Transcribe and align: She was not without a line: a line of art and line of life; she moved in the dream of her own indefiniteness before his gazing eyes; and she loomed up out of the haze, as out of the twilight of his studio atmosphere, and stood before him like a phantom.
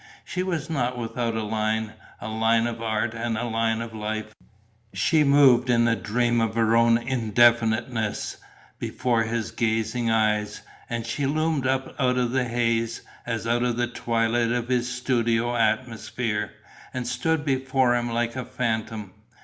She 0.25 0.41
was 0.41 0.67
not 0.67 0.97
without 0.97 1.35
a 1.35 1.43
line: 1.43 1.93
a 2.19 2.27
line 2.27 2.65
of 2.65 2.81
art 2.81 3.13
and 3.13 3.35
line 3.35 3.81
of 3.81 3.93
life; 3.93 4.33
she 4.93 5.23
moved 5.23 5.69
in 5.69 5.85
the 5.85 5.95
dream 5.95 6.41
of 6.41 6.55
her 6.55 6.75
own 6.75 6.97
indefiniteness 6.97 8.37
before 8.79 9.21
his 9.25 9.51
gazing 9.51 10.09
eyes; 10.09 10.63
and 10.89 11.05
she 11.05 11.27
loomed 11.27 11.67
up 11.67 11.93
out 11.99 12.17
of 12.17 12.31
the 12.31 12.45
haze, 12.45 13.01
as 13.27 13.45
out 13.45 13.61
of 13.61 13.77
the 13.77 13.85
twilight 13.85 14.51
of 14.51 14.69
his 14.69 14.91
studio 14.91 15.55
atmosphere, 15.55 16.49
and 16.95 17.05
stood 17.07 17.45
before 17.45 17.95
him 17.95 18.09
like 18.09 18.35
a 18.35 18.43
phantom. 18.43 19.13